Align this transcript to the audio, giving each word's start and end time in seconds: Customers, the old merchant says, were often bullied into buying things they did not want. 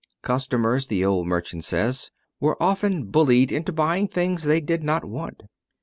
Customers, 0.23 0.87
the 0.87 1.05
old 1.05 1.27
merchant 1.27 1.63
says, 1.63 2.09
were 2.39 2.57
often 2.59 3.11
bullied 3.11 3.51
into 3.51 3.71
buying 3.71 4.07
things 4.07 4.45
they 4.45 4.59
did 4.59 4.81
not 4.81 5.05
want. 5.05 5.43